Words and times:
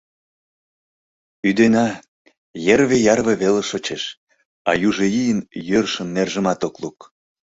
Ӱдена— 1.49 1.87
йырве-ярве 2.65 3.33
веле 3.41 3.61
шочеш, 3.69 4.03
а 4.69 4.71
южо 4.87 5.05
ий 5.21 5.29
йӧршын 5.69 6.07
нержымат 6.15 6.61
ок 6.67 6.75
лук. 6.81 6.99